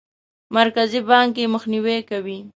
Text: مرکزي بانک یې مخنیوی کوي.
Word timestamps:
مرکزي 0.55 0.99
بانک 1.09 1.33
یې 1.41 1.51
مخنیوی 1.55 1.99
کوي. 2.09 2.39